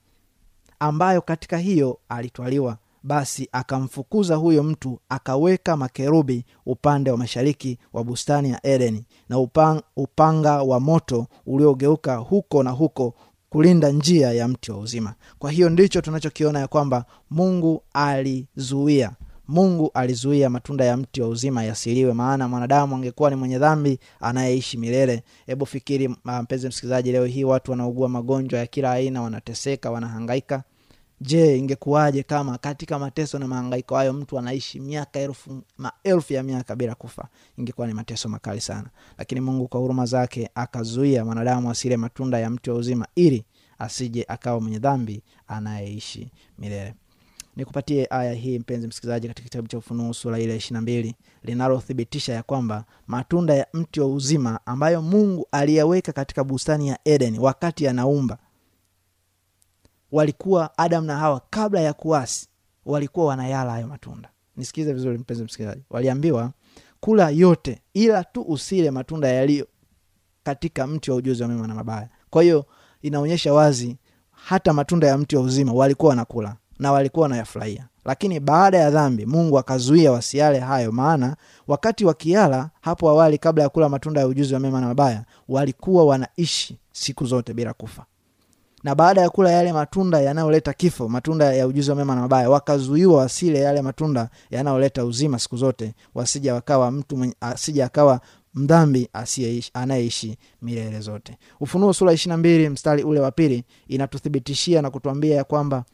ambayo 0.80 1.20
katika 1.22 1.58
hiyo 1.58 1.98
alitwaliwa. 2.08 2.76
Basi 3.02 3.48
akamfukuza 3.52 4.36
huyo 4.36 4.62
mtu 4.62 5.00
akaweka 5.08 5.76
makerubi 5.76 6.44
upande 6.66 7.10
wa 7.10 7.16
mashariki 7.16 7.78
wa 7.92 8.04
bustani 8.04 8.50
ya 8.50 8.66
edeni 8.66 9.04
na 9.28 9.38
upanga 9.96 10.62
wa 10.62 10.80
moto 10.80 11.26
uliogeuka 11.46 12.16
huko 12.16 12.62
na 12.62 12.70
huko 12.70 13.14
kulinda 13.54 13.90
njia 13.90 14.32
ya 14.32 14.48
mti 14.48 14.72
wa 14.72 14.78
uzima. 14.78 15.14
Kwa 15.38 15.50
hiyo 15.50 15.68
ndicho 15.70 16.00
tunachokiona 16.00 16.60
ya 16.60 16.68
kwamba 16.68 17.04
mungu 17.30 17.82
alizuia. 17.92 19.12
Mungu 19.48 19.90
alizuia 19.94 20.50
matunda 20.50 20.84
ya 20.84 20.96
mti 20.96 21.22
wa 21.22 21.28
uzima 21.28 21.64
yasiliwe 21.64 22.12
maana 22.12 22.48
mwanadamu 22.48 22.96
angekuwa 22.96 23.30
ni 23.30 23.36
mwenye 23.36 23.58
dhambi 23.58 23.98
anayeishi 24.20 24.78
milele. 24.78 25.22
Hebu 25.46 25.66
fikiri 25.66 26.08
mpenzi 26.24 26.68
msikilizaji 26.68 27.12
leo 27.12 27.24
hii 27.24 27.44
watu 27.44 27.70
wanaugua 27.70 28.08
magonjwa 28.08 28.58
ya 28.58 28.66
kila 28.66 28.92
aina 28.92 29.22
wanateseka 29.22 29.90
wanahangaika 29.90 30.62
je 31.26 31.58
ingekuwaje 31.58 32.22
kama 32.22 32.58
katika 32.58 32.98
mateso 32.98 33.38
na 33.38 33.48
mahangaiko 33.48 33.96
hayo 33.96 34.12
mtu 34.12 34.38
anaishi 34.38 34.80
miaka 34.80 35.20
elfu 35.20 35.62
maelfu 35.78 36.32
ya 36.32 36.42
miaka 36.42 36.76
bila 36.76 36.94
kufa? 36.94 37.28
Ingekuwa 37.58 37.86
ni 37.86 37.94
mateso 37.94 38.28
makali 38.28 38.60
sana. 38.60 38.88
Lakini 39.18 39.40
mungu 39.40 39.68
kwa 39.68 39.80
huruma 39.80 40.06
zake 40.06 40.50
akazuia 40.54 41.24
mwanadamu 41.24 41.70
asile 41.70 41.96
matunda 41.96 42.38
ya 42.38 42.50
mti 42.50 42.70
wa 42.70 42.76
uzima 42.76 43.06
ili 43.14 43.44
asije 43.78 44.24
akawa 44.28 44.60
mwenye 44.60 44.78
dhambi 44.78 45.22
anayeishi 45.48 46.30
milele. 46.58 46.94
Nikupatie 47.56 48.06
aya 48.10 48.32
hii 48.32 48.58
mpenzi 48.58 48.86
msikilizaji 48.86 49.28
katika 49.28 49.44
kitabu 49.44 49.68
cha 49.68 49.78
ufunuo 49.78 50.12
sura 50.12 50.38
ile 50.38 50.56
ishiri 50.56 50.74
na 50.74 50.80
mbili 50.80 51.14
linalothibitisha 51.42 52.32
ya 52.32 52.42
kwamba 52.42 52.84
matunda 53.06 53.54
ya 53.54 53.66
mti 53.72 54.00
wa 54.00 54.06
uzima 54.06 54.60
ambayo 54.66 55.02
mungu 55.02 55.46
aliyaweka 55.52 56.12
katika 56.12 56.44
bustani 56.44 56.88
ya 56.88 56.98
Edeni 57.04 57.38
wakati 57.38 57.88
anaumba 57.88 58.38
walikuwa 60.14 60.78
adam 60.78 61.04
na 61.04 61.16
hawa 61.18 61.40
kabla 61.50 61.80
ya 61.80 61.92
kuasi 61.92 62.48
walikuwa 62.86 63.26
wanayala 63.26 63.70
hayo 63.70 63.86
matunda. 63.86 64.28
Nisikize 64.56 64.92
vizuri 64.92 65.18
mpenzi 65.18 65.44
msikilizaji. 65.44 65.82
Waliambiwa 65.90 66.50
kula 67.00 67.30
yote 67.30 67.82
ila 67.94 68.24
tu 68.24 68.42
usile 68.42 68.90
matunda 68.90 69.28
yaliyo 69.28 69.66
katika 70.42 70.86
mti 70.86 71.10
wa 71.10 71.16
ujuzi 71.16 71.42
wa 71.42 71.48
mema 71.48 71.66
na 71.66 71.74
mabaya. 71.74 72.08
Kwa 72.30 72.42
hiyo 72.42 72.64
inaonyesha 73.02 73.52
wazi 73.52 73.96
hata 74.30 74.72
matunda 74.72 75.06
ya 75.06 75.18
mti 75.18 75.36
wa 75.36 75.42
uzima 75.42 75.72
walikuwa 75.72 76.10
wanakula 76.10 76.56
na 76.78 76.92
walikuwa 76.92 77.22
wanayafurahia. 77.22 77.88
Lakini 78.04 78.40
baada 78.40 78.78
ya 78.78 78.90
dhambi 78.90 79.26
mungu 79.26 79.58
akazuia 79.58 80.12
wasiale 80.12 80.58
hayo 80.58 80.92
maana 80.92 81.36
wakati 81.68 82.04
wakiala 82.04 82.70
hapo 82.80 83.08
awali 83.10 83.38
kabla 83.38 83.62
ya 83.62 83.68
kula 83.68 83.88
matunda 83.88 84.20
ya 84.20 84.26
ujuzi 84.26 84.54
wa 84.54 84.60
mema 84.60 84.80
na 84.80 84.86
mabaya 84.86 85.24
walikuwa 85.48 86.04
wanaishi 86.04 86.78
siku 86.92 87.26
zote 87.26 87.54
bila 87.54 87.72
kufa 87.72 88.04
na 88.84 88.94
baada 88.94 89.20
ya 89.20 89.30
kula 89.30 89.50
yale 89.50 89.72
matunda 89.72 90.20
yanayoleta 90.20 90.72
kifo 90.72 91.08
matunda 91.08 91.54
ya 91.54 91.66
ujuzi 91.66 91.90
wa 91.90 91.96
mema 91.96 92.14
na 92.14 92.20
mabaya 92.20 92.50
wakazuiwa 92.50 93.18
wasile 93.18 93.60
yale 93.60 93.82
matunda 93.82 94.28
yanayoleta 94.50 95.04
uzima 95.04 95.38
siku 95.38 95.56
zote 95.56 95.94
wasija 96.14 96.54
wakawa 96.54 96.90
mtu 96.90 97.32
asija 97.40 97.86
akawa 97.86 98.20
mdhambi 98.54 99.08
anayeishi 99.74 100.38
milele 100.62 101.00
zote. 101.00 101.38
Ufunuo 101.60 101.92
sura 101.92 102.12
ishirina 102.12 102.36
mbili 102.36 102.68
mstari 102.68 103.02
ule 103.02 103.20
wa 103.20 103.30
pili 103.30 103.64
inatuthibitishia 103.88 104.82
na 104.82 104.90
kutuambia 104.90 105.36
ya 105.36 105.44
kwamba 105.44 105.84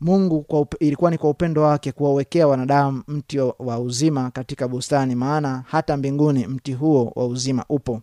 mungu 0.00 0.42
kwa 0.42 0.60
up, 0.60 0.74
ilikuwa 0.80 1.10
ni 1.10 1.18
kwa 1.18 1.30
upendo 1.30 1.62
wake 1.62 1.92
kuwawekea 1.92 2.46
wanadamu 2.48 3.02
mti 3.08 3.38
wa 3.38 3.78
uzima 3.78 4.30
katika 4.30 4.68
bustani 4.68 5.14
maana 5.14 5.64
hata 5.66 5.96
mbinguni 5.96 6.46
mti 6.46 6.72
huo 6.72 7.12
wa 7.14 7.26
uzima 7.26 7.64
upo 7.68 8.00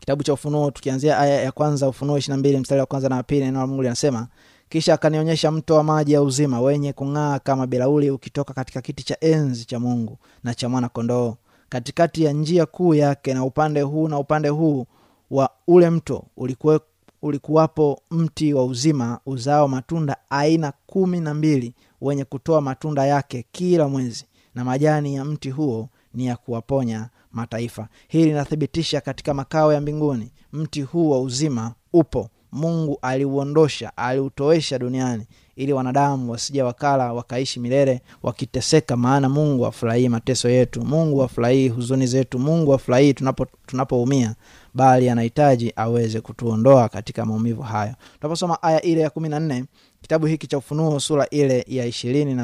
kitabu 0.00 0.22
cha 0.22 0.32
ufunuo 0.32 0.70
tukianzia 0.70 1.18
aya 1.18 1.42
ya 1.42 1.52
kwanza 1.52 1.88
ufunuo 1.88 2.18
ishirina 2.18 2.36
mbili 2.38 2.58
mstari 2.58 2.80
wa 2.80 2.86
kwanza 2.86 3.08
na 3.08 3.16
wa 3.16 3.24
neno 3.30 3.60
la 3.60 3.66
mungu 3.66 3.82
linasema 3.82 4.28
kisha 4.68 4.94
akanionyesha 4.94 5.50
mto 5.50 5.74
wa 5.74 5.84
maji 5.84 6.12
ya 6.12 6.22
uzima 6.22 6.60
wenye 6.60 6.92
kung'aa 6.92 7.38
kama 7.38 7.66
bilauli 7.66 8.10
ukitoka 8.10 8.54
katika 8.54 8.80
kiti 8.80 9.02
cha 9.02 9.16
enzi 9.20 9.64
cha 9.64 9.78
mungu 9.80 10.18
na 10.44 10.54
cha 10.54 10.68
mwana 10.68 10.88
kondoo 10.88 11.36
katikati 11.68 12.24
ya 12.24 12.32
njia 12.32 12.66
kuu 12.66 12.94
yake 12.94 13.34
na 13.34 13.44
upande 13.44 13.80
huu 13.82 14.08
na 14.08 14.18
upande 14.18 14.48
huu 14.48 14.86
wa 15.30 15.50
ule 15.66 15.90
mto 15.90 16.24
ulikuwe, 16.36 16.80
ulikuwapo 17.22 18.00
mti 18.10 18.54
wa 18.54 18.64
uzima 18.64 19.20
uzao 19.26 19.68
matunda 19.68 20.16
aina 20.30 20.72
kumi 20.86 21.20
na 21.20 21.34
mbili 21.34 21.74
wenye 22.00 22.24
kutoa 22.24 22.60
matunda 22.60 23.06
yake 23.06 23.44
kila 23.52 23.88
mwezi 23.88 24.24
na 24.54 24.64
majani 24.64 25.14
ya 25.14 25.24
mti 25.24 25.50
huo 25.50 25.88
ni 26.14 26.26
ya 26.26 26.36
kuwaponya 26.36 27.08
mataifa. 27.38 27.88
Hili 28.08 28.24
linathibitisha 28.24 29.00
katika 29.00 29.34
makao 29.34 29.72
ya 29.72 29.80
mbinguni 29.80 30.32
mti 30.52 30.82
huu 30.82 31.10
wa 31.10 31.20
uzima 31.20 31.72
upo. 31.92 32.30
Mungu 32.52 32.98
aliuondosha 33.02 33.96
aliutoesha 33.96 34.78
duniani 34.78 35.26
ili 35.56 35.72
wanadamu 35.72 36.32
wasija 36.32 36.64
wakala 36.64 37.12
wakaishi 37.12 37.60
milele 37.60 38.00
wakiteseka 38.22 38.96
maana 38.96 39.28
mungu 39.28 39.66
afurahii 39.66 40.08
mateso 40.08 40.48
yetu. 40.48 40.82
Mungu 40.84 41.22
afurahii 41.22 41.68
huzuni 41.68 42.06
zetu. 42.06 42.38
Mungu 42.38 42.74
afurahii 42.74 43.12
tunapo 43.14 43.46
tunapoumia 43.66 44.34
bali 44.74 45.10
anahitaji 45.10 45.72
aweze 45.76 46.20
kutuondoa 46.20 46.88
katika 46.88 47.26
maumivu 47.26 47.62
hayo. 47.62 47.94
Tunaposoma 48.20 48.62
aya 48.62 48.82
ile 48.82 49.00
ya 49.00 49.10
kumi 49.10 49.28
na 49.28 49.40
nne 49.40 49.64
kitabu 50.02 50.26
hiki 50.26 50.46
cha 50.46 50.58
ufunuo 50.58 51.00
sura 51.00 51.28
ile 51.30 51.64
ya 51.68 51.86
ishirini 51.86 52.34
na 52.34 52.42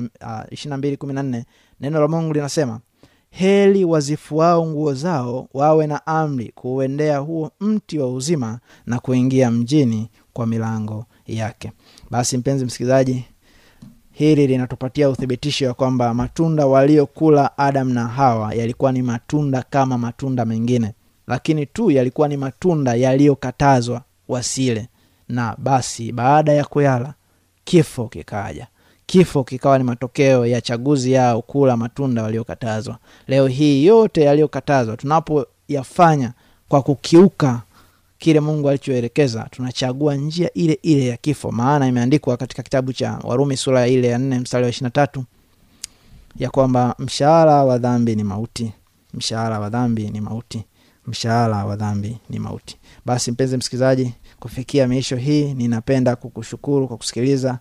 uh, 0.52 0.64
na 0.66 0.76
mbili 0.76 0.96
kumi 0.96 1.12
na 1.12 1.22
nne 1.22 1.44
neno 1.80 2.00
la 2.00 2.08
mungu 2.08 2.32
linasema 2.32 2.80
heli 3.38 3.84
wazifuao 3.84 4.66
nguo 4.66 4.94
zao 4.94 5.48
wawe 5.54 5.86
na 5.86 6.06
amri 6.06 6.52
kuuendea 6.54 7.18
huo 7.18 7.50
mti 7.60 7.98
wa 7.98 8.12
uzima 8.12 8.58
na 8.86 8.98
kuingia 8.98 9.50
mjini 9.50 10.10
kwa 10.32 10.46
milango 10.46 11.04
yake. 11.26 11.72
Basi 12.10 12.38
mpenzi 12.38 12.64
msikilizaji 12.64 13.24
hili 14.12 14.46
linatupatia 14.46 15.10
uthibitisho 15.10 15.64
ya 15.64 15.74
kwamba 15.74 16.14
matunda 16.14 16.66
waliokula 16.66 17.58
adam 17.58 17.92
na 17.92 18.08
hawa 18.08 18.54
yalikuwa 18.54 18.92
ni 18.92 19.02
matunda 19.02 19.62
kama 19.70 19.98
matunda 19.98 20.44
mengine 20.44 20.92
lakini 21.26 21.66
tu 21.66 21.90
yalikuwa 21.90 22.28
ni 22.28 22.36
matunda 22.36 22.94
yaliyokatazwa 22.94 24.02
wasile. 24.28 24.88
Na 25.28 25.56
basi 25.58 26.12
baada 26.12 26.52
ya 26.52 26.64
kuyala 26.64 27.14
kifo 27.64 28.08
kikaja 28.08 28.66
kifo 29.14 29.44
kikawa 29.44 29.78
ni 29.78 29.84
matokeo 29.84 30.46
ya 30.46 30.60
chaguzi 30.60 31.12
yao 31.12 31.42
kula 31.42 31.76
matunda 31.76 32.22
waliokatazwa. 32.22 32.98
Leo 33.28 33.46
hii 33.46 33.86
yote 33.86 34.22
yaliyokatazwa 34.22 34.96
tunapoyafanya 34.96 36.32
kwa 36.68 36.82
kukiuka 36.82 37.62
kile 38.18 38.40
mungu 38.40 38.68
alichoelekeza 38.68 39.46
tunachagua 39.50 40.14
njia 40.14 40.52
ile 40.52 40.78
ile 40.82 41.06
ya 41.06 41.16
kifo. 41.16 41.50
Maana 41.52 41.86
imeandikwa 41.88 42.36
katika 42.36 42.62
kitabu 42.62 42.92
cha 42.92 43.18
warumi 43.24 43.56
sura 43.56 43.86
ile 43.88 44.08
ya 44.08 44.18
nne 44.18 44.38
mstari 44.38 44.64
wa 44.64 44.70
ishiri 44.70 44.84
na 44.84 44.90
tatu 44.90 45.24
ya 46.36 46.50
kwamba 46.50 46.94
mshahara 46.98 47.64
wa 47.64 47.78
dhambi 47.78 48.16
ni 48.16 48.24
mauti. 48.24 48.72
Mshahara 49.14 49.60
wa 49.60 49.70
dhambi 49.70 50.10
ni 50.10 50.20
mauti. 50.20 50.64
Mshahara 51.06 51.64
wa 51.64 51.76
dhambi 51.76 52.18
ni 52.30 52.38
mauti. 52.38 52.76
Basi 53.06 53.30
mpenzi 53.32 53.56
msikilizaji 53.56 54.14
kufikia 54.40 54.88
miisho 54.88 55.16
hii 55.16 55.54
ninapenda 55.54 56.16
kukushukuru 56.16 56.88
kwa 56.88 56.96
kusikiliza 56.96 57.58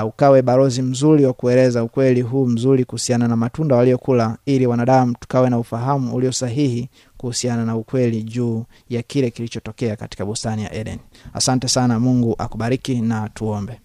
uh, 0.00 0.08
ukawe 0.08 0.42
barozi 0.42 0.82
mzuri 0.82 1.24
wa 1.26 1.32
kueleza 1.32 1.84
ukweli 1.84 2.20
huu 2.20 2.46
mzuri 2.46 2.84
kuhusiana 2.84 3.28
na 3.28 3.36
matunda 3.36 3.76
waliokula 3.76 4.36
ili 4.46 4.66
wanadamu 4.66 5.14
tukawe 5.20 5.50
na 5.50 5.58
ufahamu 5.58 6.14
ulio 6.14 6.32
sahihi 6.32 6.88
kuhusiana 7.16 7.64
na 7.64 7.76
ukweli 7.76 8.22
juu 8.22 8.64
ya 8.90 9.02
kile 9.02 9.30
kilichotokea 9.30 9.96
katika 9.96 10.24
bustani 10.24 10.62
ya 10.64 10.74
eden. 10.74 10.98
Asante 11.34 11.68
sana 11.68 12.00
mungu 12.00 12.34
akubariki 12.38 13.00
na 13.00 13.28
tuombe. 13.28 13.80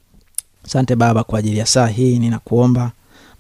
Asante 0.66 0.96
baba 0.96 1.24
kwa 1.24 1.40
ajili 1.40 1.58
ya 1.58 1.66
saa 1.66 1.88
hii 1.88 2.20
ninakuomba 2.20 2.92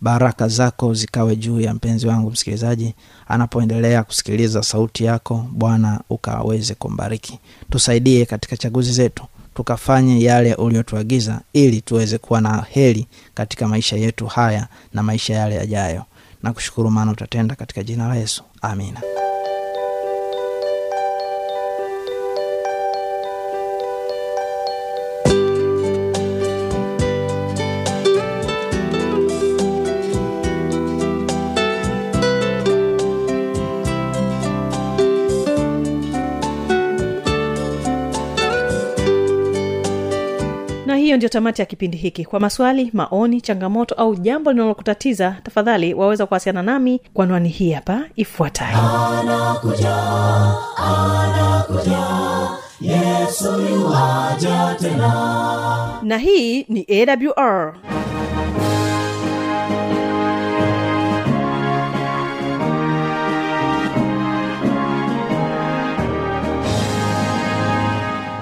baraka 0.01 0.47
zako 0.47 0.93
zikawe 0.93 1.35
juu 1.35 1.59
ya 1.61 1.73
mpenzi 1.73 2.07
wangu 2.07 2.31
msikilizaji. 2.31 2.93
Anapoendelea 3.27 4.03
kusikiliza 4.03 4.63
sauti 4.63 5.03
yako 5.03 5.45
bwana 5.51 6.01
ukaweze 6.09 6.75
kumbariki. 6.75 7.39
Tusaidie 7.69 8.25
katika 8.25 8.57
chaguzi 8.57 8.91
zetu 8.91 9.23
tukafanye 9.57 10.21
yale 10.23 10.53
uliotuagiza 10.55 11.41
ili 11.53 11.81
tuweze 11.81 12.17
kuwa 12.17 12.41
na 12.41 12.65
heri 12.69 13.07
katika 13.33 13.67
maisha 13.67 13.95
yetu 13.97 14.25
haya 14.27 14.67
na 14.93 15.03
maisha 15.03 15.33
yale 15.33 15.55
yajayo. 15.55 16.03
Na 16.43 16.53
kushukuru 16.53 16.91
maana 16.91 17.11
utatenda 17.11 17.55
katika 17.55 17.83
jina 17.83 18.07
la 18.07 18.15
yesu. 18.15 18.43
Amina 18.61 19.01
hiyo 41.17 41.27
ndio 41.27 41.29
tamati 41.39 41.61
ya 41.61 41.65
kipindi 41.65 41.97
hiki. 41.97 42.25
Kwa 42.25 42.39
maswali 42.39 42.89
maoni 42.93 43.41
changamoto 43.41 43.95
au 43.95 44.15
jambo 44.15 44.51
linalokutatiza 44.51 45.35
tafadhali 45.43 45.93
waweza 45.93 46.25
kuwasiliana 46.25 46.63
nami 46.71 47.01
kwa 47.13 47.25
nwani 47.25 47.49
hii 47.49 47.71
hapa 47.71 48.01
ifuatayo. 48.15 48.77
Na 56.03 56.17
hii 56.17 56.63
ni 56.69 56.85
awr 56.89 57.73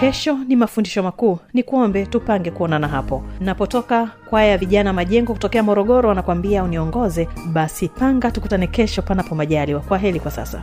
kesho 0.00 0.34
ni 0.48 0.56
mafundisho 0.56 1.02
makuu. 1.02 1.38
Ni 1.54 1.62
kuombe 1.62 2.06
tupange 2.06 2.50
kuonana 2.50 2.88
hapo. 2.88 3.22
Napotoka 3.40 4.06
kwaya 4.30 4.48
ya 4.50 4.58
vijana 4.58 4.92
majengo 4.92 5.32
kutokea 5.32 5.62
morogoro 5.62 6.08
wanakwambia 6.08 6.64
uniongoze 6.64 7.28
basi 7.52 7.88
panga 7.88 8.30
tukutane 8.30 8.66
kesho 8.66 9.02
panapo 9.02 9.34
majaliwa. 9.34 9.80
Kwa 9.80 9.98
heli 9.98 10.20
kwa 10.20 10.30
sasa 10.30 10.62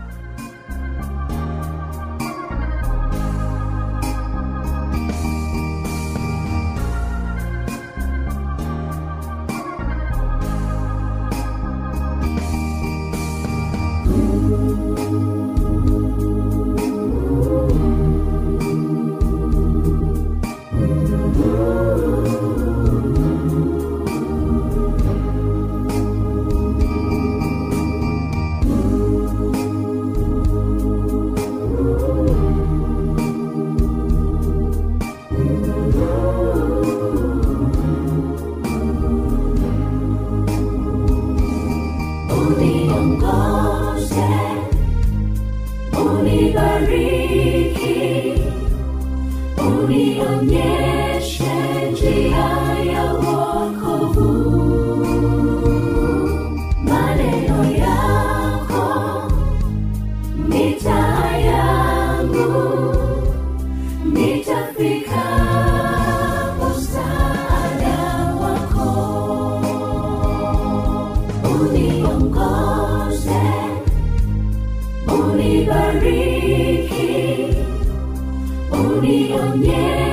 uniambie 78.98 80.07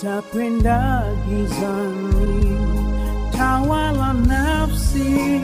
Sitakwenda 0.00 1.04
gizani, 1.24 2.56
tawala 3.32 4.12
nafsi 4.12 5.40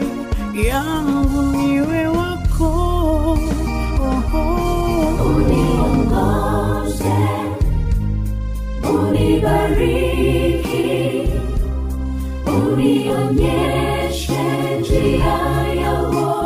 yangu, 0.69 1.43
niwe 1.57 2.07
wako. 2.07 2.73
Oh, 4.05 4.23
oh. 4.35 5.25
Uniongoze, 5.37 7.21
unibariki, 8.95 10.83
unionyeshe 12.47 14.43
njia 14.81 15.35
ya 15.83 15.93
wokovu 16.03 16.42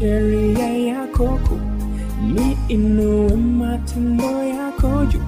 sheria 0.00 0.68
yako 0.96 1.38
kuu, 1.48 1.60
niinue 2.32 3.36
matendo 3.36 4.42
yako 4.44 5.04
juu, 5.04 5.20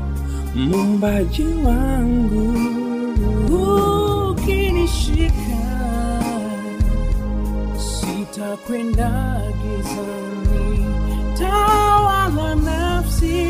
Muumbaji 0.54 1.44
wangu. 1.64 2.58
Ukinishika 4.30 5.62
sitakwenda 7.78 9.40
gizani, 9.62 10.86
tawala 11.38 12.54
nafsi. 12.54 13.46